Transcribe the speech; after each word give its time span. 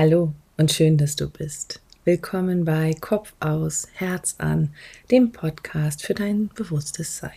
Hallo 0.00 0.32
und 0.56 0.70
schön, 0.70 0.96
dass 0.96 1.16
du 1.16 1.28
bist. 1.28 1.80
Willkommen 2.04 2.64
bei 2.64 2.94
Kopf 3.00 3.34
aus, 3.40 3.88
Herz 3.94 4.36
an, 4.38 4.72
dem 5.10 5.32
Podcast 5.32 6.04
für 6.04 6.14
dein 6.14 6.50
bewusstes 6.54 7.18
Sein. 7.18 7.32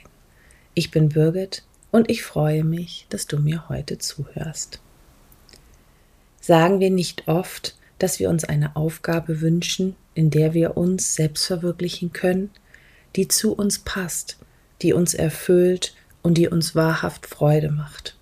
Ich 0.76 0.91
bin 0.91 1.09
Birgit 1.09 1.63
und 1.89 2.08
ich 2.08 2.21
freue 2.21 2.63
mich, 2.63 3.08
dass 3.09 3.26
du 3.26 3.39
mir 3.39 3.68
heute 3.68 3.98
zuhörst. 3.98 4.80
Sagen 6.39 6.80
wir 6.80 6.91
nicht 6.91 7.27
oft, 7.27 7.76
dass 7.98 8.20
wir 8.20 8.30
uns 8.30 8.44
eine 8.44 8.76
Aufgabe 8.76 9.41
wünschen, 9.41 9.96
in 10.13 10.30
der 10.30 10.54
wir 10.54 10.77
uns 10.77 11.16
selbst 11.16 11.48
verwirklichen 11.48 12.13
können, 12.13 12.52
die 13.16 13.27
zu 13.27 13.54
uns 13.55 13.80
passt, 13.80 14.38
die 14.84 14.93
uns 14.93 15.16
erfüllt 15.16 15.96
und 16.21 16.38
die 16.38 16.48
uns 16.48 16.76
wahrhaft 16.76 17.26
Freude 17.26 17.71
macht. 17.71 18.16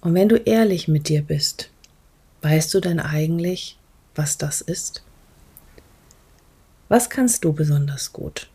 Und 0.00 0.14
wenn 0.14 0.28
du 0.28 0.34
ehrlich 0.38 0.88
mit 0.88 1.08
dir 1.08 1.22
bist, 1.22 1.70
Weißt 2.42 2.72
du 2.72 2.80
denn 2.80 3.00
eigentlich, 3.00 3.78
was 4.14 4.38
das 4.38 4.60
ist? 4.60 5.02
Was 6.88 7.10
kannst 7.10 7.44
du 7.44 7.52
besonders 7.52 8.12
gut? 8.12 8.48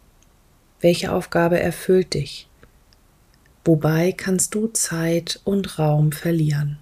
Welche 0.80 1.12
Aufgabe 1.12 1.60
erfüllt 1.60 2.14
dich? 2.14 2.48
Wobei 3.66 4.12
kannst 4.12 4.55
du 4.55 4.68
Zeit 4.68 5.40
und 5.44 5.80
Raum 5.80 6.12
verlieren? 6.12 6.77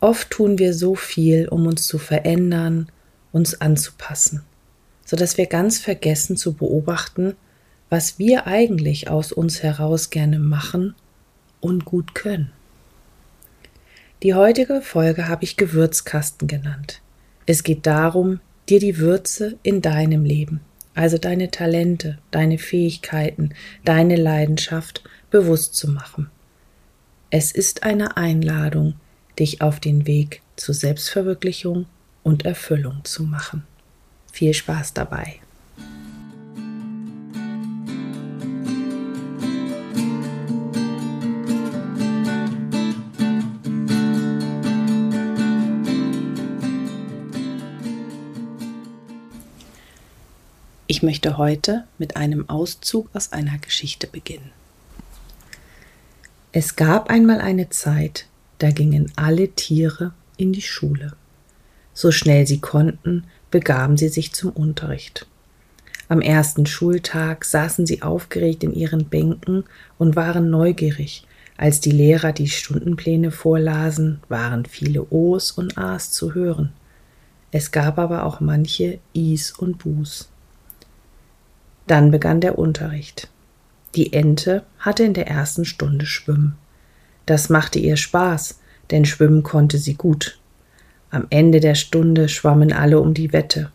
Oft 0.00 0.30
tun 0.30 0.58
wir 0.58 0.74
so 0.74 0.94
viel, 0.94 1.48
um 1.48 1.66
uns 1.66 1.86
zu 1.86 1.98
verändern, 1.98 2.88
uns 3.32 3.60
anzupassen, 3.60 4.42
sodass 5.04 5.38
wir 5.38 5.46
ganz 5.46 5.78
vergessen 5.78 6.36
zu 6.36 6.52
beobachten, 6.52 7.36
was 7.88 8.18
wir 8.18 8.46
eigentlich 8.46 9.08
aus 9.08 9.32
uns 9.32 9.62
heraus 9.62 10.10
gerne 10.10 10.38
machen 10.38 10.94
und 11.60 11.84
gut 11.84 12.14
können. 12.14 12.52
Die 14.24 14.32
heutige 14.32 14.80
Folge 14.80 15.28
habe 15.28 15.44
ich 15.44 15.58
Gewürzkasten 15.58 16.48
genannt. 16.48 17.02
Es 17.44 17.62
geht 17.62 17.84
darum, 17.84 18.40
dir 18.70 18.80
die 18.80 18.96
Würze 18.96 19.58
in 19.62 19.82
deinem 19.82 20.24
Leben, 20.24 20.62
also 20.94 21.18
deine 21.18 21.50
Talente, 21.50 22.16
deine 22.30 22.56
Fähigkeiten, 22.56 23.50
deine 23.84 24.16
Leidenschaft 24.16 25.04
bewusst 25.30 25.74
zu 25.74 25.90
machen. 25.90 26.30
Es 27.28 27.52
ist 27.52 27.82
eine 27.82 28.16
Einladung, 28.16 28.94
dich 29.38 29.60
auf 29.60 29.78
den 29.78 30.06
Weg 30.06 30.40
zur 30.56 30.74
Selbstverwirklichung 30.74 31.84
und 32.22 32.46
Erfüllung 32.46 33.04
zu 33.04 33.24
machen. 33.24 33.64
Viel 34.32 34.54
Spaß 34.54 34.94
dabei! 34.94 35.43
Ich 50.86 51.02
möchte 51.02 51.38
heute 51.38 51.84
mit 51.96 52.16
einem 52.16 52.50
Auszug 52.50 53.08
aus 53.14 53.32
einer 53.32 53.56
Geschichte 53.56 54.06
beginnen. 54.06 54.50
Es 56.52 56.76
gab 56.76 57.08
einmal 57.08 57.40
eine 57.40 57.70
Zeit, 57.70 58.26
da 58.58 58.70
gingen 58.70 59.10
alle 59.16 59.48
Tiere 59.48 60.12
in 60.36 60.52
die 60.52 60.60
Schule. 60.60 61.14
So 61.94 62.10
schnell 62.10 62.46
sie 62.46 62.60
konnten, 62.60 63.24
begaben 63.50 63.96
sie 63.96 64.08
sich 64.08 64.34
zum 64.34 64.50
Unterricht. 64.50 65.26
Am 66.08 66.20
ersten 66.20 66.66
Schultag 66.66 67.46
saßen 67.46 67.86
sie 67.86 68.02
aufgeregt 68.02 68.62
in 68.62 68.74
ihren 68.74 69.06
Bänken 69.08 69.64
und 69.96 70.16
waren 70.16 70.50
neugierig. 70.50 71.26
Als 71.56 71.80
die 71.80 71.92
Lehrer 71.92 72.32
die 72.32 72.48
Stundenpläne 72.48 73.30
vorlasen, 73.30 74.20
waren 74.28 74.66
viele 74.66 75.06
O's 75.10 75.50
und 75.50 75.78
A's 75.78 76.10
zu 76.10 76.34
hören. 76.34 76.74
Es 77.52 77.70
gab 77.72 77.98
aber 77.98 78.24
auch 78.24 78.40
manche 78.40 78.98
I's 79.14 79.50
und 79.52 79.78
Bu's. 79.78 80.28
Dann 81.86 82.10
begann 82.10 82.40
der 82.40 82.58
Unterricht. 82.58 83.28
Die 83.94 84.12
Ente 84.12 84.64
hatte 84.78 85.04
in 85.04 85.14
der 85.14 85.28
ersten 85.28 85.64
Stunde 85.64 86.06
Schwimmen. 86.06 86.56
Das 87.26 87.48
machte 87.48 87.78
ihr 87.78 87.96
Spaß, 87.96 88.58
denn 88.90 89.04
schwimmen 89.04 89.42
konnte 89.42 89.78
sie 89.78 89.94
gut. 89.94 90.38
Am 91.10 91.26
Ende 91.30 91.60
der 91.60 91.74
Stunde 91.74 92.28
schwammen 92.28 92.72
alle 92.72 92.98
um 92.98 93.14
die 93.14 93.32
Wette. 93.32 93.70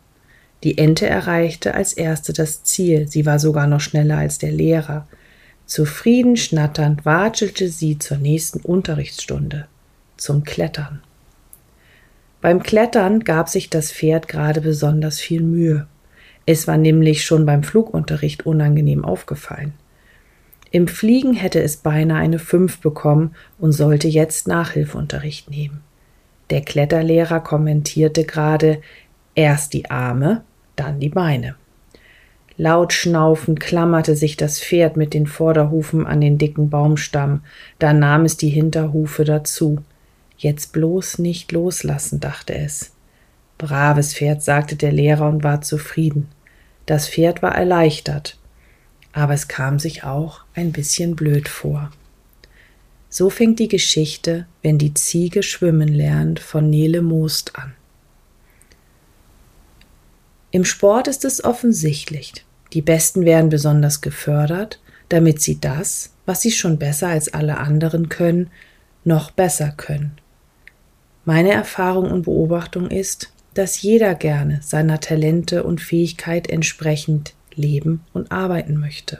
Die 0.63 0.77
Ente 0.77 1.07
erreichte 1.07 1.73
als 1.73 1.93
erste 1.93 2.33
das 2.33 2.63
Ziel, 2.63 3.07
sie 3.07 3.25
war 3.25 3.39
sogar 3.39 3.65
noch 3.65 3.79
schneller 3.79 4.17
als 4.17 4.39
der 4.39 4.51
Lehrer. 4.51 5.07
Zufrieden 5.65 6.35
schnatternd 6.35 7.05
watschelte 7.05 7.69
sie 7.69 7.97
zur 7.97 8.17
nächsten 8.17 8.59
Unterrichtsstunde, 8.59 9.67
zum 10.17 10.43
Klettern. 10.43 11.01
Beim 12.41 12.61
Klettern 12.61 13.21
gab 13.21 13.49
sich 13.49 13.69
das 13.69 13.91
Pferd 13.91 14.27
gerade 14.27 14.61
besonders 14.61 15.19
viel 15.19 15.41
Mühe. 15.41 15.87
Es 16.51 16.67
war 16.67 16.77
nämlich 16.77 17.25
schon 17.25 17.45
beim 17.45 17.61
Flugunterricht 17.61 18.47
unangenehm 18.47 19.05
aufgefallen. 19.05 19.73
Im 20.71 20.87
Fliegen 20.87 21.35
hätte 21.35 21.61
es 21.61 21.77
beinahe 21.77 22.17
eine 22.17 22.39
Fünf 22.39 22.79
bekommen 22.79 23.35
und 23.59 23.71
sollte 23.71 24.07
jetzt 24.07 24.47
Nachhilfeunterricht 24.47 25.51
nehmen. 25.51 25.81
Der 26.49 26.61
Kletterlehrer 26.61 27.39
kommentierte 27.41 28.23
gerade 28.23 28.81
erst 29.35 29.73
die 29.73 29.91
Arme, 29.91 30.41
dann 30.75 30.99
die 30.99 31.09
Beine. 31.09 31.53
Laut 32.57 32.93
schnaufend 32.93 33.59
klammerte 33.59 34.15
sich 34.15 34.35
das 34.35 34.59
Pferd 34.59 34.97
mit 34.97 35.13
den 35.13 35.27
Vorderhufen 35.27 36.07
an 36.07 36.19
den 36.19 36.39
dicken 36.39 36.71
Baumstamm, 36.71 37.43
dann 37.77 37.99
nahm 37.99 38.25
es 38.25 38.37
die 38.37 38.49
Hinterhufe 38.49 39.23
dazu. 39.23 39.83
Jetzt 40.35 40.73
bloß 40.73 41.19
nicht 41.19 41.51
loslassen, 41.51 42.19
dachte 42.19 42.55
es. 42.55 42.93
Braves 43.59 44.15
Pferd, 44.15 44.41
sagte 44.41 44.77
der 44.77 44.91
Lehrer 44.91 45.29
und 45.29 45.43
war 45.43 45.61
zufrieden. 45.61 46.27
Das 46.89 47.07
Pferd 47.07 47.43
war 47.43 47.53
erleichtert, 47.53 48.35
aber 49.13 49.35
es 49.35 49.47
kam 49.47 49.77
sich 49.77 50.05
auch 50.05 50.41
ein 50.55 50.71
bisschen 50.71 51.15
blöd 51.15 51.47
vor. 51.47 51.91
So 53.09 53.29
fängt 53.29 53.59
die 53.59 53.67
Geschichte, 53.67 54.47
wenn 54.63 54.79
die 54.79 54.95
Ziege 54.95 55.43
schwimmen 55.43 55.89
lernt, 55.89 56.39
von 56.39 56.67
Nele 56.67 57.03
Most 57.03 57.55
an. 57.59 57.75
Im 60.49 60.65
Sport 60.65 61.07
ist 61.07 61.25
es 61.25 61.43
offensichtlich. 61.43 62.33
Die 62.73 62.81
Besten 62.81 63.23
werden 63.23 63.51
besonders 63.51 64.01
gefördert, 64.01 64.81
damit 65.09 65.43
sie 65.43 65.61
das, 65.61 66.13
was 66.25 66.41
sie 66.41 66.51
schon 66.51 66.79
besser 66.79 67.09
als 67.09 67.31
alle 67.31 67.59
anderen 67.59 68.09
können, 68.09 68.49
noch 69.03 69.29
besser 69.29 69.75
können. 69.77 70.17
Meine 71.23 71.51
Erfahrung 71.51 72.09
und 72.09 72.23
Beobachtung 72.23 72.89
ist, 72.89 73.31
dass 73.59 73.81
jeder 73.81 74.15
gerne 74.15 74.61
seiner 74.63 75.01
Talente 75.01 75.63
und 75.65 75.81
Fähigkeit 75.81 76.49
entsprechend 76.49 77.33
leben 77.55 78.05
und 78.13 78.31
arbeiten 78.31 78.77
möchte. 78.77 79.19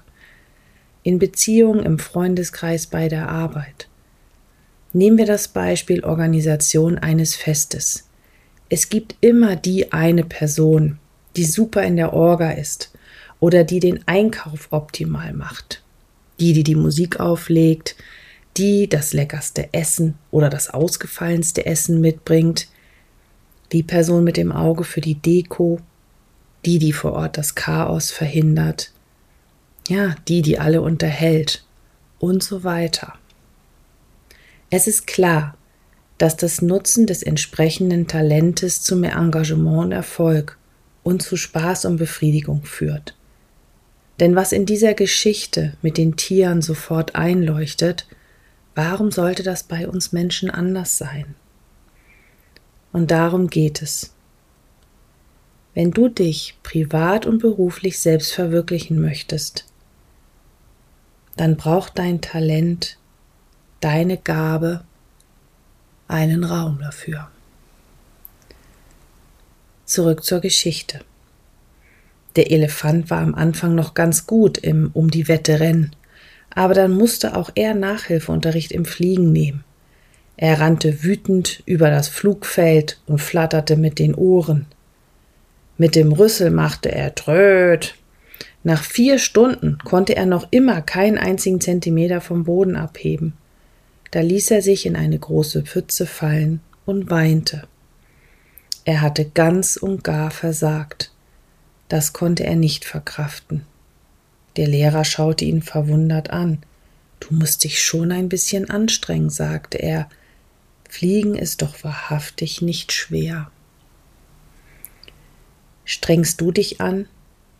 In 1.03 1.19
Beziehungen, 1.19 1.83
im 1.83 1.99
Freundeskreis, 1.99 2.87
bei 2.87 3.09
der 3.09 3.27
Arbeit. 3.27 3.89
Nehmen 4.93 5.17
wir 5.17 5.25
das 5.25 5.49
Beispiel 5.49 6.05
Organisation 6.05 6.97
eines 6.97 7.35
Festes. 7.35 8.07
Es 8.69 8.87
gibt 8.87 9.17
immer 9.19 9.57
die 9.57 9.91
eine 9.91 10.23
Person, 10.23 10.99
die 11.35 11.43
super 11.43 11.83
in 11.83 11.97
der 11.97 12.13
Orga 12.13 12.51
ist 12.51 12.93
oder 13.41 13.65
die 13.65 13.81
den 13.81 14.07
Einkauf 14.07 14.69
optimal 14.71 15.33
macht, 15.33 15.83
die, 16.39 16.53
die 16.53 16.63
die 16.63 16.75
Musik 16.75 17.19
auflegt, 17.19 17.97
die 18.55 18.87
das 18.87 19.11
leckerste 19.11 19.73
Essen 19.73 20.15
oder 20.31 20.49
das 20.49 20.69
ausgefallenste 20.69 21.65
Essen 21.65 21.99
mitbringt, 21.99 22.69
die 23.71 23.83
Person 23.83 24.23
mit 24.23 24.37
dem 24.37 24.51
Auge 24.51 24.83
für 24.83 25.01
die 25.01 25.15
Deko, 25.15 25.79
die, 26.65 26.79
die 26.79 26.93
vor 26.93 27.13
Ort 27.13 27.37
das 27.37 27.55
Chaos 27.55 28.11
verhindert, 28.11 28.91
ja, 29.87 30.15
die, 30.27 30.41
die 30.41 30.59
alle 30.59 30.81
unterhält 30.81 31.63
und 32.19 32.43
so 32.43 32.63
weiter. 32.63 33.13
Es 34.69 34.87
ist 34.87 35.07
klar, 35.07 35.57
dass 36.17 36.35
das 36.35 36.61
Nutzen 36.61 37.07
des 37.07 37.23
entsprechenden 37.23 38.07
Talentes 38.07 38.81
zu 38.81 38.95
mehr 38.95 39.15
Engagement 39.15 39.85
und 39.85 39.91
Erfolg 39.93 40.57
und 41.01 41.21
zu 41.21 41.37
Spaß 41.37 41.85
und 41.85 41.97
Befriedigung 41.97 42.63
führt. 42.63 43.15
Denn 44.19 44.35
was 44.35 44.51
in 44.51 44.65
dieser 44.65 44.93
Geschichte 44.93 45.73
mit 45.81 45.97
den 45.97 46.17
Tieren 46.17 46.61
sofort 46.61 47.15
einleuchtet, 47.15 48.05
warum 48.75 49.11
sollte 49.11 49.43
das 49.43 49.63
bei 49.63 49.87
uns 49.87 50.11
Menschen 50.11 50.49
anders 50.49 50.97
sein? 50.97 51.35
Und 52.91 53.11
darum 53.11 53.47
geht 53.47 53.81
es. 53.81 54.13
Wenn 55.73 55.91
du 55.91 56.09
dich 56.09 56.57
privat 56.63 57.25
und 57.25 57.39
beruflich 57.39 57.99
selbst 57.99 58.33
verwirklichen 58.33 58.99
möchtest, 58.99 59.65
dann 61.37 61.55
braucht 61.55 61.97
dein 61.97 62.19
Talent, 62.21 62.97
deine 63.79 64.17
Gabe 64.17 64.83
einen 66.07 66.43
Raum 66.43 66.79
dafür. 66.79 67.29
Zurück 69.85 70.23
zur 70.23 70.41
Geschichte. 70.41 71.01
Der 72.35 72.51
Elefant 72.51 73.09
war 73.09 73.21
am 73.21 73.35
Anfang 73.35 73.73
noch 73.75 73.93
ganz 73.93 74.27
gut 74.27 74.57
im 74.57 74.91
Um 74.93 75.09
die 75.09 75.27
Wette 75.27 75.59
rennen, 75.59 75.95
aber 76.53 76.73
dann 76.73 76.91
musste 76.91 77.35
auch 77.35 77.51
er 77.55 77.73
Nachhilfeunterricht 77.73 78.71
im 78.71 78.85
Fliegen 78.85 79.31
nehmen. 79.31 79.63
Er 80.41 80.61
rannte 80.61 81.03
wütend 81.03 81.61
über 81.65 81.89
das 81.89 82.07
Flugfeld 82.07 83.01
und 83.07 83.19
flatterte 83.19 83.75
mit 83.75 83.99
den 83.99 84.15
Ohren. 84.15 84.67
Mit 85.77 85.97
dem 85.97 86.13
Rüssel 86.13 86.49
machte 86.49 86.93
er 86.93 87.13
Tröd. 87.13 87.95
Nach 88.63 88.81
vier 88.81 89.19
Stunden 89.19 89.79
konnte 89.83 90.15
er 90.15 90.25
noch 90.25 90.47
immer 90.49 90.81
keinen 90.81 91.17
einzigen 91.17 91.59
Zentimeter 91.59 92.21
vom 92.21 92.45
Boden 92.45 92.77
abheben. 92.77 93.33
Da 94.11 94.21
ließ 94.21 94.51
er 94.51 94.61
sich 94.61 94.85
in 94.85 94.95
eine 94.95 95.19
große 95.19 95.63
Pfütze 95.63 96.05
fallen 96.05 96.61
und 96.85 97.09
weinte. 97.09 97.63
Er 98.85 99.01
hatte 99.01 99.25
ganz 99.25 99.75
und 99.75 100.05
gar 100.05 100.31
versagt. 100.31 101.11
Das 101.89 102.13
konnte 102.13 102.45
er 102.45 102.55
nicht 102.55 102.85
verkraften. 102.85 103.65
Der 104.55 104.69
Lehrer 104.69 105.03
schaute 105.03 105.43
ihn 105.43 105.61
verwundert 105.61 106.29
an. 106.29 106.59
Du 107.19 107.35
musst 107.35 107.65
dich 107.65 107.83
schon 107.83 108.13
ein 108.13 108.29
bisschen 108.29 108.69
anstrengen, 108.69 109.29
sagte 109.29 109.79
er. 109.79 110.07
Fliegen 110.89 111.35
ist 111.35 111.61
doch 111.61 111.83
wahrhaftig 111.83 112.63
nicht 112.63 112.91
schwer. 112.91 113.51
Strengst 115.85 116.41
du 116.41 116.51
dich 116.51 116.81
an, 116.81 117.07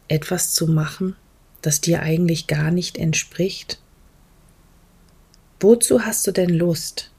etwas 0.07 0.55
zu 0.55 0.67
machen, 0.67 1.15
das 1.61 1.79
dir 1.79 2.01
eigentlich 2.01 2.47
gar 2.47 2.71
nicht 2.71 2.97
entspricht? 2.97 3.79
Wozu 5.59 6.01
hast 6.01 6.25
du 6.25 6.31
denn 6.31 6.49
Lust? 6.49 7.11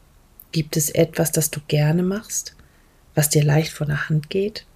Gibt 0.51 0.77
es 0.77 0.91
etwas, 0.91 1.31
das 1.31 1.53
du 1.53 1.61
gerne 1.69 2.03
machst, 2.03 2.57
was 3.15 3.29
dir 3.29 3.45
leicht 3.45 3.73
von 3.73 3.87
der 3.87 4.09
Hand 4.09 4.31
geht? 4.31 4.67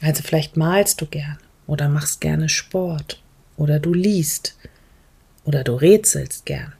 Also 0.00 0.22
vielleicht 0.22 0.56
malst 0.56 1.02
du 1.02 1.06
gern 1.06 1.38
oder 1.66 1.90
machst 1.90 2.22
gerne 2.22 2.48
Sport 2.48 3.22
oder 3.58 3.78
du 3.78 3.92
liest 3.92 4.56
oder 5.44 5.62
du 5.64 5.74
rätselst 5.74 6.46
gern 6.46 6.72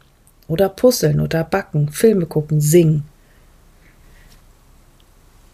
oder 0.52 0.68
puzzeln 0.68 1.18
oder 1.18 1.44
backen, 1.44 1.88
Filme 1.88 2.26
gucken, 2.26 2.60
singen. 2.60 3.04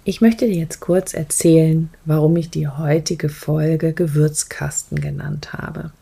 Ich 0.03 0.21
möchte 0.21 0.47
dir 0.47 0.57
jetzt 0.57 0.81
kurz 0.81 1.15
erzählen, 1.15 1.89
warum 2.05 2.37
ich 2.37 2.51
die 2.51 2.67
heutige 2.67 3.29
Folge 3.29 3.93
Gewürzkasten 3.93 5.01
genannt 5.01 5.53
habe. 5.53 5.93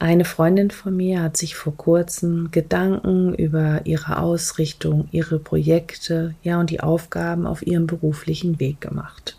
Eine 0.00 0.24
Freundin 0.24 0.72
von 0.72 0.96
mir 0.96 1.22
hat 1.22 1.36
sich 1.36 1.54
vor 1.54 1.76
kurzem 1.76 2.50
Gedanken 2.50 3.32
über 3.34 3.86
ihre 3.86 4.18
Ausrichtung, 4.18 5.08
ihre 5.12 5.38
Projekte, 5.38 6.34
ja 6.42 6.58
und 6.58 6.70
die 6.70 6.80
Aufgaben 6.80 7.46
auf 7.46 7.64
ihrem 7.64 7.86
beruflichen 7.86 8.58
Weg 8.58 8.80
gemacht. 8.80 9.38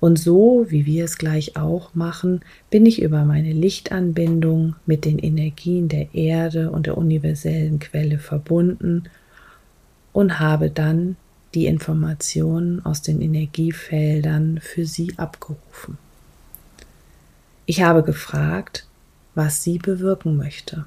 Und 0.00 0.18
so, 0.18 0.66
wie 0.68 0.86
wir 0.86 1.04
es 1.04 1.18
gleich 1.18 1.56
auch 1.56 1.94
machen, 1.94 2.42
bin 2.70 2.86
ich 2.86 3.02
über 3.02 3.24
meine 3.24 3.52
Lichtanbindung 3.52 4.76
mit 4.86 5.04
den 5.04 5.18
Energien 5.18 5.88
der 5.88 6.14
Erde 6.14 6.70
und 6.70 6.86
der 6.86 6.96
universellen 6.96 7.80
Quelle 7.80 8.18
verbunden 8.18 9.04
und 10.12 10.38
habe 10.38 10.70
dann 10.70 11.16
die 11.54 11.66
Informationen 11.66 12.84
aus 12.84 13.02
den 13.02 13.20
Energiefeldern 13.20 14.60
für 14.62 14.86
sie 14.86 15.14
abgerufen. 15.16 15.98
Ich 17.66 17.82
habe 17.82 18.02
gefragt, 18.02 18.86
was 19.34 19.62
sie 19.62 19.78
bewirken 19.78 20.36
möchte. 20.36 20.86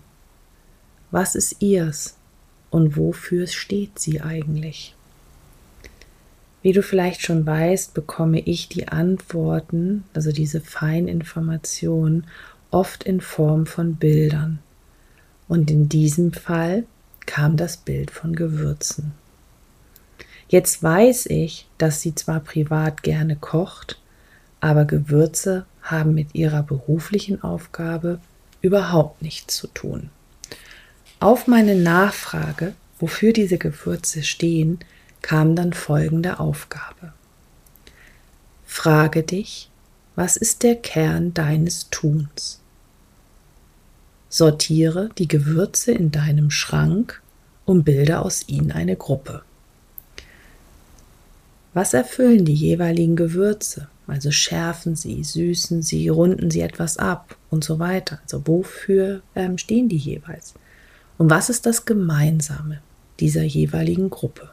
Was 1.11 1.35
ist 1.35 1.57
ihrs 1.61 2.15
und 2.69 2.95
wofür 2.95 3.47
steht 3.47 3.99
sie 3.99 4.21
eigentlich? 4.21 4.95
Wie 6.61 6.73
du 6.73 6.83
vielleicht 6.83 7.21
schon 7.23 7.45
weißt, 7.45 7.93
bekomme 7.93 8.39
ich 8.39 8.69
die 8.69 8.87
Antworten, 8.87 10.03
also 10.13 10.31
diese 10.31 10.61
Feininformationen, 10.61 12.27
oft 12.69 13.03
in 13.03 13.19
Form 13.19 13.65
von 13.65 13.95
Bildern. 13.95 14.59
Und 15.47 15.71
in 15.71 15.89
diesem 15.89 16.33
Fall 16.33 16.83
kam 17.25 17.57
das 17.57 17.77
Bild 17.77 18.11
von 18.11 18.35
Gewürzen. 18.35 19.13
Jetzt 20.47 20.83
weiß 20.83 21.27
ich, 21.27 21.67
dass 21.77 22.01
sie 22.01 22.13
zwar 22.13 22.41
privat 22.41 23.03
gerne 23.03 23.35
kocht, 23.35 23.99
aber 24.59 24.85
Gewürze 24.85 25.65
haben 25.81 26.13
mit 26.13 26.35
ihrer 26.35 26.61
beruflichen 26.61 27.41
Aufgabe 27.41 28.19
überhaupt 28.61 29.21
nichts 29.21 29.55
zu 29.57 29.67
tun. 29.67 30.09
Auf 31.19 31.47
meine 31.47 31.75
Nachfrage, 31.75 32.73
wofür 32.99 33.33
diese 33.33 33.57
Gewürze 33.57 34.23
stehen, 34.23 34.79
kam 35.21 35.55
dann 35.55 35.73
folgende 35.73 36.39
Aufgabe. 36.39 37.13
Frage 38.65 39.23
dich, 39.23 39.69
was 40.15 40.37
ist 40.37 40.63
der 40.63 40.75
Kern 40.75 41.33
deines 41.33 41.89
Tuns? 41.89 42.59
Sortiere 44.29 45.09
die 45.17 45.27
Gewürze 45.27 45.91
in 45.91 46.11
deinem 46.11 46.51
Schrank 46.51 47.21
und 47.65 47.83
bilde 47.83 48.19
aus 48.19 48.47
ihnen 48.47 48.71
eine 48.71 48.95
Gruppe. 48.95 49.43
Was 51.73 51.93
erfüllen 51.93 52.45
die 52.45 52.53
jeweiligen 52.53 53.15
Gewürze? 53.15 53.87
Also 54.07 54.31
schärfen 54.31 54.95
sie, 54.95 55.23
süßen 55.23 55.81
sie, 55.81 56.09
runden 56.09 56.51
sie 56.51 56.61
etwas 56.61 56.97
ab 56.97 57.37
und 57.49 57.63
so 57.63 57.79
weiter. 57.79 58.19
Also 58.23 58.45
wofür 58.45 59.21
ähm, 59.35 59.57
stehen 59.57 59.87
die 59.87 59.97
jeweils? 59.97 60.53
Und 61.17 61.29
was 61.29 61.49
ist 61.49 61.65
das 61.65 61.85
Gemeinsame 61.85 62.81
dieser 63.19 63.43
jeweiligen 63.43 64.09
Gruppe? 64.09 64.49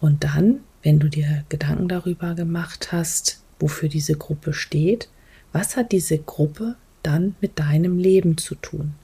Und 0.00 0.24
dann, 0.24 0.60
wenn 0.82 0.98
du 0.98 1.08
dir 1.08 1.44
Gedanken 1.48 1.88
darüber 1.88 2.34
gemacht 2.34 2.90
hast, 2.90 3.40
wofür 3.58 3.88
diese 3.88 4.14
Gruppe 4.14 4.54
steht, 4.54 5.08
was 5.52 5.76
hat 5.76 5.92
diese 5.92 6.18
Gruppe 6.18 6.76
dann 7.02 7.34
mit 7.40 7.58
deinem 7.58 7.98
Leben 7.98 8.38
zu 8.38 8.54
tun? 8.54 8.94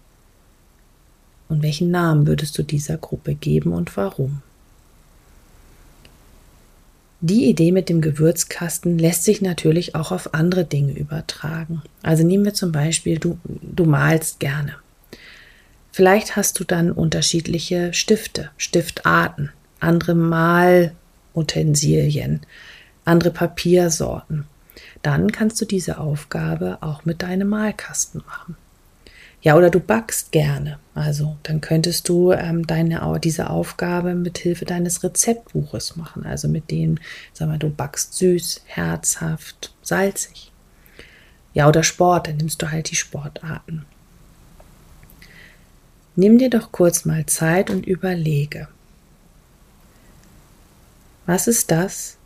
Und 1.49 1.63
welchen 1.63 1.91
Namen 1.91 2.27
würdest 2.27 2.59
du 2.59 2.63
dieser 2.63 2.97
Gruppe 2.97 3.35
geben 3.35 3.73
und 3.73 3.97
warum? 3.97 4.43
Die 7.21 7.49
Idee 7.49 7.73
mit 7.73 7.89
dem 7.89 8.01
Gewürzkasten 8.01 8.99
lässt 8.99 9.25
sich 9.25 9.41
natürlich 9.41 9.95
auch 9.95 10.13
auf 10.13 10.35
andere 10.35 10.65
Dinge 10.65 10.93
übertragen. 10.93 11.83
Also 12.03 12.25
nehmen 12.25 12.45
wir 12.45 12.55
zum 12.55 12.73
Beispiel, 12.73 13.19
du, 13.19 13.39
du 13.45 13.85
malst 13.85 14.39
gerne. 14.39 14.75
Vielleicht 15.93 16.37
hast 16.37 16.61
du 16.61 16.65
dann 16.65 16.93
unterschiedliche 16.93 17.93
Stifte, 17.95 18.51
Stiftarten 18.59 19.51
andere 19.81 20.15
Malutensilien, 21.35 22.41
andere 23.05 23.31
Papiersorten. 23.31 24.45
Dann 25.03 25.31
kannst 25.33 25.61
du 25.61 25.65
diese 25.65 25.99
Aufgabe 25.99 26.79
auch 26.81 27.05
mit 27.05 27.23
deinem 27.23 27.49
Malkasten 27.49 28.23
machen. 28.27 28.57
Ja, 29.43 29.55
oder 29.55 29.71
du 29.71 29.79
backst 29.79 30.33
gerne. 30.33 30.81
Also 30.95 31.37
dann 31.45 31.61
könntest 31.61 32.09
du 32.09 32.33
ähm, 32.33 32.67
deine, 32.67 33.21
diese 33.23 33.49
Aufgabe 33.51 34.15
mit 34.15 34.39
Hilfe 34.39 34.65
deines 34.65 35.05
Rezeptbuches 35.05 35.95
machen. 35.95 36.27
Also 36.27 36.49
mit 36.49 36.71
dem, 36.73 36.99
sag 37.33 37.47
mal, 37.49 37.59
du 37.59 37.71
backst 37.71 38.15
süß, 38.15 38.63
herzhaft, 38.67 39.73
salzig. 39.83 40.51
Ja, 41.55 41.69
oder 41.69 41.85
Sport, 41.85 42.27
dann 42.27 42.39
nimmst 42.39 42.61
du 42.61 42.71
halt 42.73 42.91
die 42.91 42.97
Sportarten. 42.97 43.87
Nimm 46.17 46.39
dir 46.39 46.51
doch 46.51 46.73
kurz 46.73 47.05
mal 47.05 47.27
Zeit 47.27 47.71
und 47.71 47.87
überlege, 47.87 48.69
was 51.27 51.49
ist 51.49 51.71
das, 51.71 52.17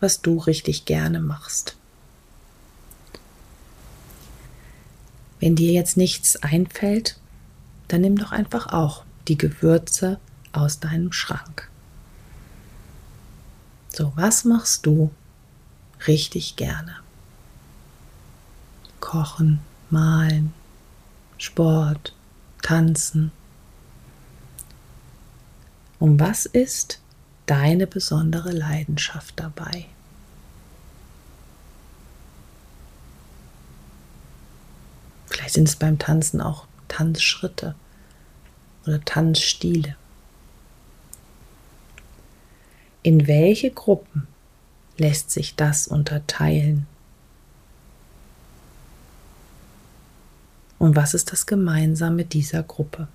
was 0.00 0.20
du 0.20 0.38
richtig 0.38 0.84
gerne 0.84 1.20
machst? 1.20 1.76
Wenn 5.40 5.56
dir 5.56 5.72
jetzt 5.72 5.96
nichts 5.96 6.36
einfällt, 6.36 7.18
dann 7.88 8.02
nimm 8.02 8.16
doch 8.16 8.30
einfach 8.32 8.68
auch 8.68 9.04
die 9.26 9.36
Gewürze 9.36 10.20
aus 10.52 10.78
deinem 10.78 11.12
Schrank. 11.12 11.68
So, 13.88 14.12
was 14.14 14.44
machst 14.44 14.86
du 14.86 15.10
richtig 16.06 16.56
gerne? 16.56 16.96
Kochen, 19.00 19.58
malen, 19.90 20.54
Sport, 21.38 22.14
tanzen. 22.62 23.32
Und 25.98 26.20
was 26.20 26.46
ist, 26.46 27.01
deine 27.46 27.86
besondere 27.86 28.50
Leidenschaft 28.50 29.34
dabei. 29.38 29.86
Vielleicht 35.26 35.54
sind 35.54 35.68
es 35.68 35.76
beim 35.76 35.98
Tanzen 35.98 36.40
auch 36.40 36.66
Tanzschritte 36.88 37.74
oder 38.86 39.04
Tanzstile. 39.04 39.96
In 43.02 43.26
welche 43.26 43.70
Gruppen 43.70 44.28
lässt 44.98 45.30
sich 45.30 45.56
das 45.56 45.88
unterteilen? 45.88 46.86
Und 50.78 50.96
was 50.96 51.14
ist 51.14 51.32
das 51.32 51.46
Gemeinsame 51.46 52.24
dieser 52.24 52.62
Gruppe? 52.62 53.08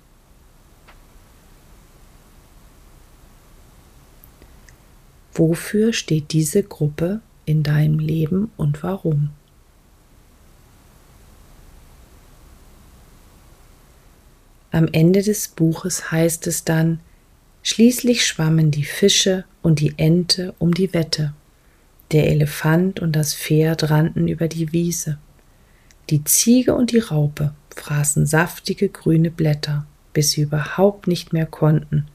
Wofür 5.38 5.92
steht 5.92 6.32
diese 6.32 6.64
Gruppe 6.64 7.20
in 7.44 7.62
deinem 7.62 8.00
Leben 8.00 8.50
und 8.56 8.82
warum? 8.82 9.30
Am 14.72 14.88
Ende 14.90 15.22
des 15.22 15.46
Buches 15.46 16.10
heißt 16.10 16.48
es 16.48 16.64
dann, 16.64 16.98
schließlich 17.62 18.26
schwammen 18.26 18.72
die 18.72 18.82
Fische 18.82 19.44
und 19.62 19.78
die 19.78 19.94
Ente 19.96 20.54
um 20.58 20.74
die 20.74 20.92
Wette. 20.92 21.32
Der 22.10 22.28
Elefant 22.28 22.98
und 22.98 23.12
das 23.12 23.32
Pferd 23.32 23.90
rannten 23.90 24.26
über 24.26 24.48
die 24.48 24.72
Wiese. 24.72 25.18
Die 26.10 26.24
Ziege 26.24 26.74
und 26.74 26.90
die 26.90 26.98
Raupe 26.98 27.54
fraßen 27.76 28.26
saftige 28.26 28.88
grüne 28.88 29.30
Blätter, 29.30 29.86
bis 30.12 30.32
sie 30.32 30.42
überhaupt 30.42 31.06
nicht 31.06 31.32
mehr 31.32 31.46
konnten, 31.46 32.08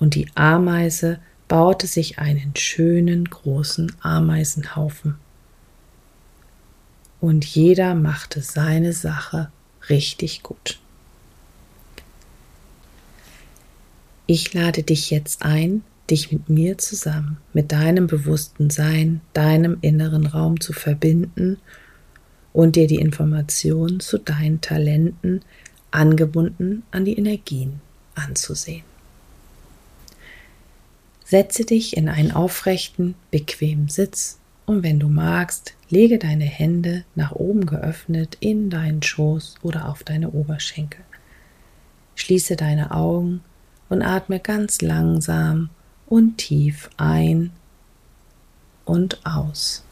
und 0.00 0.16
die 0.16 0.26
Ameise 0.34 1.20
baute 1.50 1.88
sich 1.88 2.20
einen 2.20 2.54
schönen 2.54 3.24
großen 3.24 3.92
Ameisenhaufen. 4.00 5.16
Und 7.20 7.44
jeder 7.44 7.96
machte 7.96 8.40
seine 8.40 8.92
Sache 8.92 9.50
richtig 9.88 10.44
gut. 10.44 10.78
Ich 14.28 14.54
lade 14.54 14.84
dich 14.84 15.10
jetzt 15.10 15.42
ein, 15.42 15.82
dich 16.08 16.30
mit 16.30 16.48
mir 16.48 16.78
zusammen, 16.78 17.38
mit 17.52 17.72
deinem 17.72 18.06
bewussten 18.06 18.70
Sein, 18.70 19.20
deinem 19.32 19.78
inneren 19.80 20.26
Raum 20.26 20.60
zu 20.60 20.72
verbinden 20.72 21.58
und 22.52 22.76
dir 22.76 22.86
die 22.86 23.00
Informationen 23.00 23.98
zu 23.98 24.18
deinen 24.18 24.60
Talenten 24.60 25.40
angebunden 25.90 26.84
an 26.92 27.04
die 27.04 27.18
Energien 27.18 27.80
anzusehen. 28.14 28.89
Setze 31.30 31.64
dich 31.64 31.96
in 31.96 32.08
einen 32.08 32.32
aufrechten, 32.32 33.14
bequemen 33.30 33.88
Sitz 33.88 34.40
und 34.66 34.82
wenn 34.82 34.98
du 34.98 35.06
magst, 35.06 35.74
lege 35.88 36.18
deine 36.18 36.44
Hände 36.44 37.04
nach 37.14 37.30
oben 37.30 37.66
geöffnet 37.66 38.36
in 38.40 38.68
deinen 38.68 39.00
Schoß 39.00 39.54
oder 39.62 39.88
auf 39.88 40.02
deine 40.02 40.32
Oberschenkel. 40.32 41.04
Schließe 42.16 42.56
deine 42.56 42.90
Augen 42.90 43.44
und 43.88 44.02
atme 44.02 44.40
ganz 44.40 44.82
langsam 44.82 45.70
und 46.08 46.38
tief 46.38 46.90
ein 46.96 47.52
und 48.84 49.24
aus. 49.24 49.84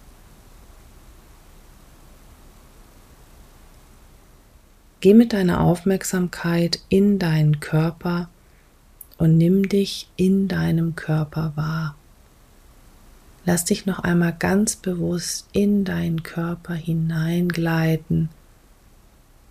Geh 4.98 5.14
mit 5.14 5.32
deiner 5.32 5.60
Aufmerksamkeit 5.60 6.80
in 6.88 7.20
deinen 7.20 7.60
Körper 7.60 8.28
und 9.18 9.36
nimm 9.36 9.68
dich 9.68 10.08
in 10.16 10.48
deinem 10.48 10.94
Körper 10.94 11.52
wahr. 11.56 11.96
Lass 13.44 13.64
dich 13.64 13.86
noch 13.86 13.98
einmal 13.98 14.34
ganz 14.38 14.76
bewusst 14.76 15.46
in 15.52 15.84
deinen 15.84 16.22
Körper 16.22 16.74
hineingleiten. 16.74 18.28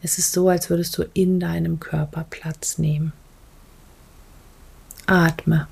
Es 0.01 0.17
ist 0.17 0.31
so, 0.31 0.49
als 0.49 0.69
würdest 0.69 0.97
du 0.97 1.03
in 1.13 1.39
deinem 1.39 1.79
Körper 1.79 2.25
Platz 2.29 2.77
nehmen. 2.77 3.11
Atme. 5.05 5.67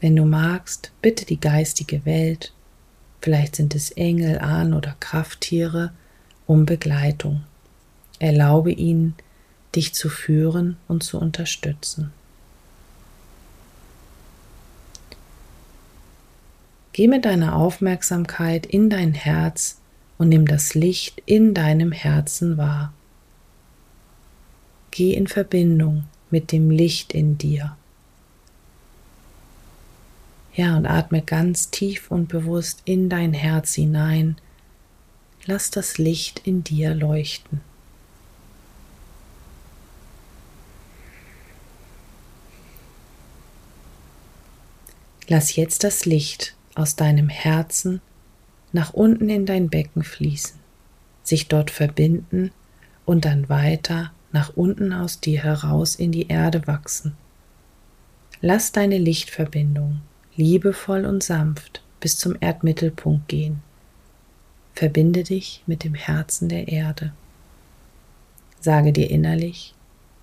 Wenn 0.00 0.16
du 0.16 0.24
magst, 0.24 0.90
bitte 1.02 1.24
die 1.24 1.40
geistige 1.40 2.04
Welt, 2.04 2.52
vielleicht 3.20 3.56
sind 3.56 3.74
es 3.74 3.90
Engel, 3.90 4.38
Ahnen 4.38 4.74
oder 4.74 4.96
Krafttiere, 5.00 5.92
um 6.46 6.66
Begleitung. 6.66 7.44
Erlaube 8.18 8.72
ihnen, 8.72 9.14
dich 9.74 9.94
zu 9.94 10.08
führen 10.08 10.76
und 10.88 11.02
zu 11.02 11.18
unterstützen. 11.18 12.12
Geh 16.92 17.08
mit 17.08 17.24
deiner 17.24 17.56
Aufmerksamkeit 17.56 18.66
in 18.66 18.88
dein 18.88 19.14
Herz 19.14 19.80
und 20.16 20.28
nimm 20.28 20.46
das 20.46 20.74
Licht 20.74 21.20
in 21.26 21.52
deinem 21.52 21.90
Herzen 21.90 22.56
wahr. 22.56 22.92
Geh 24.92 25.12
in 25.12 25.26
Verbindung 25.26 26.04
mit 26.30 26.52
dem 26.52 26.70
Licht 26.70 27.12
in 27.12 27.36
dir. 27.36 27.76
Ja, 30.54 30.76
und 30.76 30.86
atme 30.86 31.20
ganz 31.20 31.70
tief 31.70 32.12
und 32.12 32.28
bewusst 32.28 32.82
in 32.84 33.08
dein 33.08 33.32
Herz 33.32 33.74
hinein. 33.74 34.36
Lass 35.46 35.72
das 35.72 35.98
Licht 35.98 36.42
in 36.44 36.62
dir 36.62 36.94
leuchten. 36.94 37.60
Lass 45.28 45.56
jetzt 45.56 45.84
das 45.84 46.04
Licht 46.04 46.54
aus 46.74 46.96
deinem 46.96 47.28
Herzen 47.28 48.00
nach 48.72 48.92
unten 48.92 49.30
in 49.30 49.46
dein 49.46 49.70
Becken 49.70 50.02
fließen, 50.02 50.58
sich 51.22 51.48
dort 51.48 51.70
verbinden 51.70 52.50
und 53.06 53.24
dann 53.24 53.48
weiter 53.48 54.12
nach 54.32 54.56
unten 54.56 54.92
aus 54.92 55.20
dir 55.20 55.42
heraus 55.42 55.94
in 55.94 56.12
die 56.12 56.28
Erde 56.28 56.66
wachsen. 56.66 57.16
Lass 58.40 58.72
deine 58.72 58.98
Lichtverbindung 58.98 60.02
liebevoll 60.36 61.06
und 61.06 61.22
sanft 61.22 61.82
bis 62.00 62.18
zum 62.18 62.36
Erdmittelpunkt 62.40 63.28
gehen. 63.28 63.62
Verbinde 64.74 65.22
dich 65.22 65.62
mit 65.66 65.84
dem 65.84 65.94
Herzen 65.94 66.48
der 66.48 66.68
Erde. 66.68 67.12
Sage 68.60 68.92
dir 68.92 69.08
innerlich, 69.08 69.74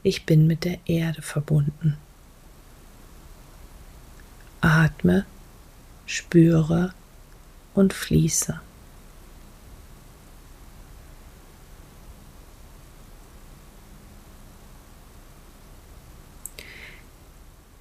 ich 0.03 0.25
bin 0.25 0.45
mit 0.45 0.65
der 0.65 0.77
Erde 0.85 1.21
verbunden. 1.21 1.97
Atme, 4.61 5.25
spüre 6.05 6.93
und 7.73 7.93
fließe. 7.93 8.59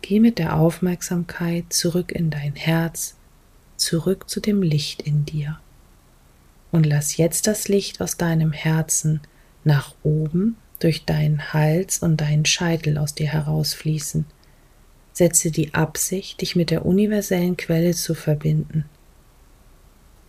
Geh 0.01 0.19
mit 0.19 0.39
der 0.39 0.57
Aufmerksamkeit 0.57 1.73
zurück 1.73 2.11
in 2.11 2.31
dein 2.31 2.57
Herz, 2.57 3.15
zurück 3.77 4.29
zu 4.29 4.41
dem 4.41 4.63
Licht 4.63 5.03
in 5.03 5.25
dir. 5.25 5.61
Und 6.73 6.85
lass 6.85 7.17
jetzt 7.17 7.47
das 7.47 7.69
Licht 7.69 8.01
aus 8.01 8.17
deinem 8.17 8.53
Herzen 8.53 9.21
nach 9.63 9.95
oben 10.03 10.57
durch 10.79 11.05
deinen 11.05 11.53
Hals 11.53 11.99
und 11.99 12.21
deinen 12.21 12.47
Scheitel 12.47 12.99
aus 12.99 13.15
dir 13.15 13.29
herausfließen. 13.29 14.25
Setze 15.21 15.51
die 15.51 15.75
Absicht, 15.75 16.41
dich 16.41 16.57
mit 16.57 16.71
der 16.71 16.87
universellen 16.87 17.59
Quelle 17.59 17.93
zu 17.93 18.15
verbinden. 18.15 18.87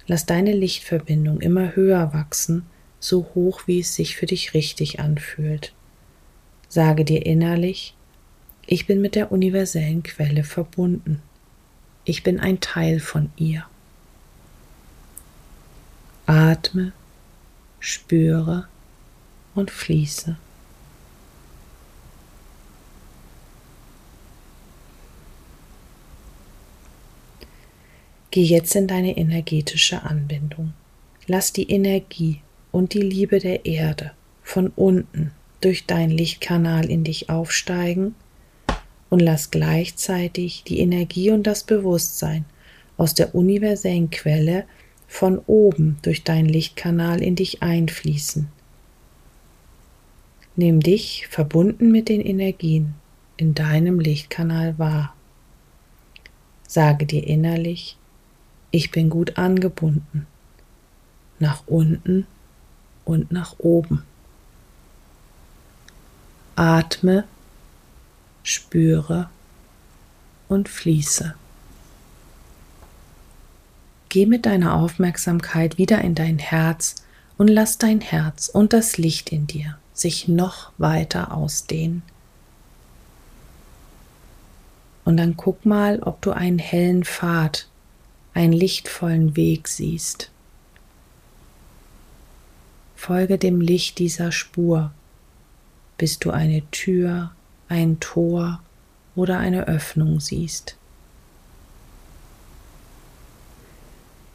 Lass 0.06 0.26
deine 0.26 0.52
Lichtverbindung 0.52 1.40
immer 1.40 1.78
höher 1.78 2.14
wachsen, 2.14 2.66
so 3.00 3.32
hoch 3.34 3.62
wie 3.68 3.80
es 3.80 3.96
sich 3.96 4.18
für 4.18 4.26
dich 4.26 4.54
richtig 4.54 5.00
anfühlt. 5.00 5.72
Sage 6.68 7.06
dir 7.06 7.26
innerlich, 7.26 7.96
ich 8.68 8.86
bin 8.86 9.00
mit 9.00 9.16
der 9.16 9.32
universellen 9.32 10.04
Quelle 10.04 10.44
verbunden. 10.44 11.22
Ich 12.04 12.24
bin 12.24 12.42
ein 12.42 12.60
Teil 12.60 13.00
von 13.00 13.32
ihr. 13.38 13.64
Atme, 16.26 16.92
spüre 17.80 18.68
und 19.56 19.72
fließe. 19.72 20.36
Geh 28.32 28.44
jetzt 28.44 28.76
in 28.76 28.88
deine 28.88 29.18
energetische 29.18 30.04
Anbindung. 30.04 30.74
Lass 31.28 31.52
die 31.52 31.70
Energie 31.70 32.40
und 32.72 32.94
die 32.94 33.02
Liebe 33.02 33.40
der 33.40 33.66
Erde 33.66 34.12
von 34.42 34.72
unten 34.76 35.32
durch 35.60 35.86
deinen 35.86 36.12
Lichtkanal 36.12 36.90
in 36.90 37.04
dich 37.04 37.30
aufsteigen 37.30 38.16
und 39.10 39.20
lass 39.20 39.52
gleichzeitig 39.52 40.64
die 40.64 40.80
Energie 40.80 41.32
und 41.32 41.46
das 41.46 41.66
Bewusstsein 41.66 42.46
aus 42.98 43.14
der 43.14 43.36
universellen 43.36 44.10
Quelle 44.10 44.64
von 45.08 45.40
oben 45.40 45.98
durch 46.02 46.24
deinen 46.24 46.48
Lichtkanal 46.48 47.22
in 47.22 47.36
dich 47.36 47.62
einfließen. 47.62 48.48
Nimm 50.56 50.80
dich 50.80 51.28
verbunden 51.28 51.92
mit 51.92 52.08
den 52.08 52.22
Energien 52.22 52.96
in 53.36 53.54
deinem 53.54 54.00
Lichtkanal 54.00 54.80
wahr. 54.80 55.16
Sage 56.66 57.06
dir 57.06 57.28
innerlich, 57.28 57.98
ich 58.72 58.92
bin 58.92 59.10
gut 59.10 59.38
angebunden, 59.38 60.28
nach 61.40 61.64
unten 61.68 62.26
und 63.06 63.32
nach 63.32 63.60
oben. 63.60 64.04
Atme 66.56 67.26
spüre 68.44 69.30
und 70.48 70.70
fließe. 70.70 71.36
Geh 74.10 74.26
mit 74.26 74.46
deiner 74.46 74.76
Aufmerksamkeit 74.76 75.78
wieder 75.78 76.02
in 76.02 76.16
dein 76.16 76.40
Herz 76.40 76.96
und 77.38 77.48
lass 77.48 77.78
dein 77.78 78.02
Herz 78.02 78.50
und 78.50 78.74
das 78.74 78.98
Licht 78.98 79.32
in 79.32 79.48
dir 79.48 79.78
sich 79.94 80.28
noch 80.28 80.72
weiter 80.78 81.34
ausdehnen. 81.34 82.04
Und 85.06 85.18
dann 85.18 85.38
guck 85.38 85.66
mal, 85.66 86.00
ob 86.02 86.22
du 86.22 86.32
einen 86.32 86.60
hellen 86.60 87.04
Pfad, 87.04 87.68
einen 88.34 88.54
lichtvollen 88.54 89.36
Weg 89.36 89.68
siehst. 89.68 90.32
Folge 92.96 93.38
dem 93.38 93.62
Licht 93.62 94.00
dieser 94.00 94.32
Spur, 94.32 94.92
bis 95.98 96.20
du 96.20 96.32
eine 96.32 96.62
Tür, 96.72 97.32
ein 97.68 98.00
Tor 98.00 98.62
oder 99.16 99.40
eine 99.40 99.68
Öffnung 99.68 100.20
siehst. 100.20 100.76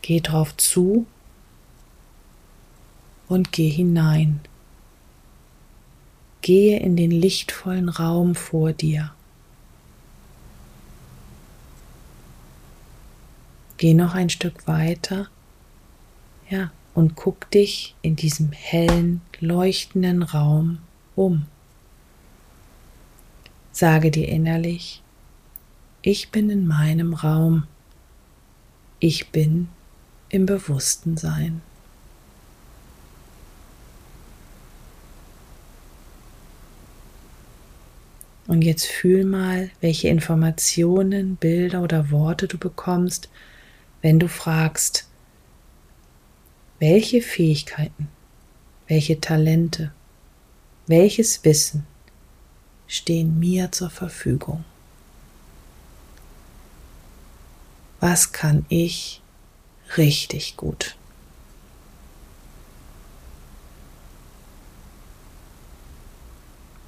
Geh 0.03 0.21
drauf 0.21 0.57
zu 0.57 1.07
und 3.29 3.51
geh 3.51 3.69
hinein. 3.69 4.41
Gehe 6.43 6.79
in 6.79 6.97
den 6.97 7.11
lichtvollen 7.11 7.89
Raum 7.89 8.37
vor 8.37 8.73
dir. 8.73 9.16
Geh 13.77 13.95
noch 13.95 14.15
ein 14.15 14.31
Stück 14.31 14.67
weiter. 14.67 15.29
Ja, 16.49 16.71
und 16.95 17.15
guck 17.15 17.51
dich 17.51 17.95
in 18.03 18.17
diesem 18.17 18.53
hellen, 18.53 19.21
leuchtenden 19.41 20.23
Raum 20.23 20.79
um. 21.15 21.47
Sage 23.73 24.11
dir 24.11 24.29
innerlich, 24.29 25.03
ich 26.01 26.31
bin 26.31 26.49
in 26.49 26.67
meinem 26.67 27.13
Raum. 27.13 27.65
Ich 28.99 29.29
bin 29.31 29.69
im 30.31 30.47
bewussten 30.47 31.17
Sein. 31.17 31.61
Und 38.47 38.63
jetzt 38.63 38.87
fühl 38.87 39.25
mal, 39.25 39.71
welche 39.81 40.09
Informationen, 40.09 41.37
Bilder 41.37 41.83
oder 41.83 42.11
Worte 42.11 42.47
du 42.47 42.57
bekommst, 42.57 43.29
wenn 44.07 44.21
du 44.21 44.29
fragst, 44.29 45.05
welche 46.79 47.21
Fähigkeiten, 47.21 48.07
welche 48.87 49.21
Talente, 49.21 49.91
welches 50.87 51.45
Wissen 51.45 51.85
stehen 52.87 53.41
mir 53.41 53.73
zur 53.73 53.91
Verfügung? 53.91 54.65
Was 57.99 58.31
kann 58.31 58.65
ich 58.69 59.23
richtig 59.97 60.57
gut? 60.57 60.95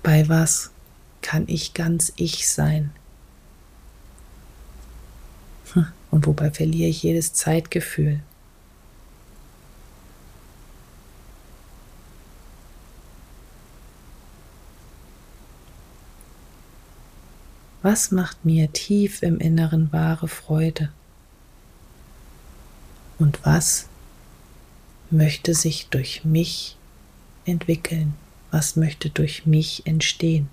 Bei 0.04 0.28
was 0.28 0.70
kann 1.20 1.48
ich 1.48 1.74
ganz 1.74 2.12
ich 2.14 2.48
sein? 2.48 2.92
Und 6.10 6.26
wobei 6.26 6.50
verliere 6.50 6.88
ich 6.88 7.02
jedes 7.02 7.32
Zeitgefühl? 7.32 8.20
Was 17.82 18.10
macht 18.10 18.44
mir 18.44 18.72
tief 18.72 19.22
im 19.22 19.38
Inneren 19.38 19.92
wahre 19.92 20.28
Freude? 20.28 20.90
Und 23.18 23.44
was 23.44 23.88
möchte 25.10 25.54
sich 25.54 25.88
durch 25.88 26.24
mich 26.24 26.76
entwickeln? 27.44 28.14
Was 28.50 28.76
möchte 28.76 29.10
durch 29.10 29.46
mich 29.46 29.86
entstehen? 29.86 30.48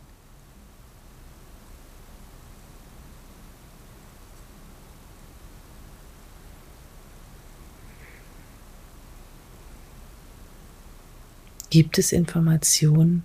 Gibt 11.75 11.97
es 11.97 12.13
Informationen, 12.13 13.23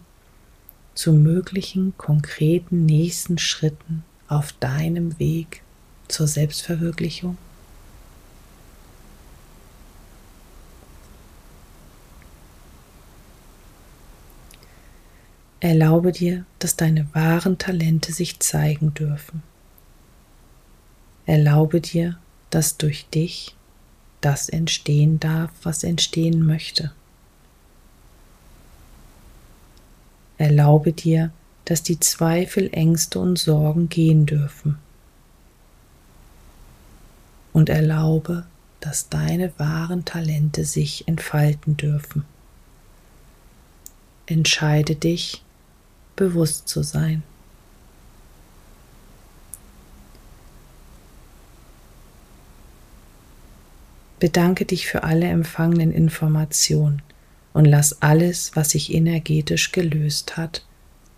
zu 0.96 1.12
möglichen 1.12 1.96
konkreten 1.96 2.84
nächsten 2.84 3.38
Schritten 3.38 4.02
auf 4.26 4.52
deinem 4.54 5.20
Weg 5.20 5.62
zur 6.08 6.26
Selbstverwirklichung? 6.26 7.38
Erlaube 15.60 16.10
dir, 16.10 16.44
dass 16.58 16.74
deine 16.74 17.06
wahren 17.14 17.56
Talente 17.56 18.12
sich 18.12 18.40
zeigen 18.40 18.94
dürfen. 18.94 19.44
Erlaube 21.24 21.80
dir, 21.80 22.18
dass 22.50 22.78
durch 22.78 23.06
dich 23.10 23.54
das 24.20 24.48
entstehen 24.48 25.20
darf, 25.20 25.52
was 25.62 25.84
entstehen 25.84 26.44
möchte. 26.44 26.90
Erlaube 30.40 30.94
dir, 30.94 31.32
dass 31.66 31.82
die 31.82 32.00
Zweifel, 32.00 32.70
Ängste 32.72 33.18
und 33.18 33.38
Sorgen 33.38 33.90
gehen 33.90 34.24
dürfen. 34.24 34.78
Und 37.52 37.68
erlaube, 37.68 38.46
dass 38.80 39.10
deine 39.10 39.52
wahren 39.58 40.06
Talente 40.06 40.64
sich 40.64 41.06
entfalten 41.06 41.76
dürfen. 41.76 42.24
Entscheide 44.24 44.94
dich, 44.94 45.42
bewusst 46.16 46.68
zu 46.68 46.82
sein. 46.82 47.22
Bedanke 54.18 54.64
dich 54.64 54.86
für 54.86 55.02
alle 55.02 55.26
empfangenen 55.26 55.92
Informationen 55.92 57.02
und 57.52 57.64
lass 57.64 58.00
alles, 58.02 58.54
was 58.54 58.70
sich 58.70 58.92
energetisch 58.92 59.72
gelöst 59.72 60.36
hat, 60.36 60.64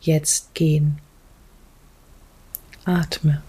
jetzt 0.00 0.54
gehen. 0.54 0.98
Atme. 2.84 3.42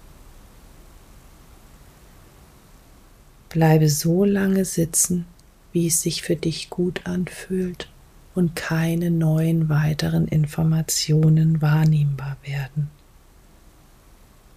Bleibe 3.49 3.89
so 3.89 4.25
lange 4.25 4.65
sitzen, 4.65 5.25
wie 5.71 5.87
es 5.87 6.01
sich 6.01 6.21
für 6.21 6.35
dich 6.35 6.69
gut 6.69 7.01
anfühlt 7.05 7.89
und 8.35 8.55
keine 8.55 9.11
neuen 9.11 9.69
weiteren 9.69 10.27
Informationen 10.27 11.61
wahrnehmbar 11.61 12.37
werden. 12.43 12.89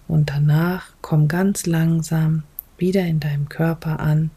Und 0.07 0.29
danach 0.29 0.89
komm 1.01 1.27
ganz 1.27 1.65
langsam 1.65 2.43
wieder 2.77 3.05
in 3.05 3.19
deinem 3.19 3.49
Körper 3.49 3.99
an 3.99 4.31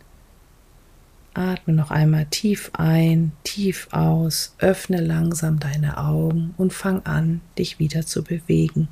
Atme 1.34 1.74
noch 1.74 1.90
einmal 1.90 2.26
tief 2.26 2.70
ein, 2.74 3.32
tief 3.44 3.88
aus, 3.92 4.54
öffne 4.58 5.00
langsam 5.00 5.58
deine 5.58 5.98
Augen 5.98 6.54
und 6.56 6.72
fang 6.72 7.04
an, 7.06 7.40
dich 7.56 7.78
wieder 7.78 8.04
zu 8.04 8.24
bewegen. 8.24 8.88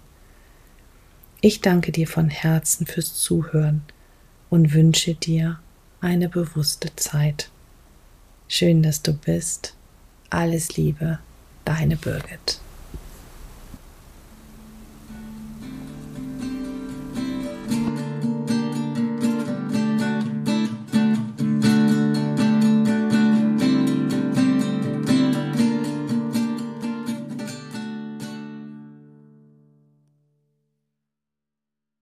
Ich 1.41 1.61
danke 1.61 1.93
dir 1.93 2.07
von 2.07 2.29
Herzen 2.29 2.87
fürs 2.87 3.15
Zuhören 3.15 3.83
und 4.51 4.73
wünsche 4.73 5.15
dir 5.15 5.59
eine 6.01 6.29
bewusste 6.29 6.95
Zeit. 6.97 7.51
Schön, 8.47 8.83
dass 8.83 9.03
du 9.03 9.13
bist. 9.13 9.75
Alles 10.31 10.77
Liebe, 10.77 11.19
deine 11.65 11.97
Birgit. 11.97 12.61